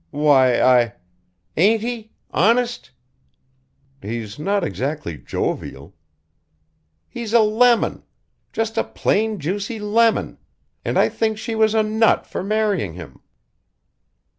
"Why, 0.09 0.59
I" 0.59 0.93
"Ain't 1.57 1.81
he? 1.83 2.11
Honest?" 2.31 2.89
"He's 4.01 4.39
not 4.39 4.63
exactly 4.63 5.15
jovial." 5.15 5.93
"He's 7.07 7.33
a 7.33 7.39
lemon! 7.41 8.01
Just 8.51 8.79
a 8.79 8.83
plain 8.83 9.37
juicy 9.37 9.77
lemon. 9.77 10.39
And 10.83 10.97
I 10.97 11.07
think 11.07 11.37
she 11.37 11.53
was 11.53 11.75
a 11.75 11.83
nut 11.83 12.25
for 12.25 12.41
marrying 12.41 12.93
him." 12.93 13.19